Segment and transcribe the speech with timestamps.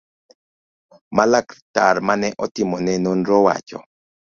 [1.15, 3.79] ma laktar mane otimo ne nonro wacho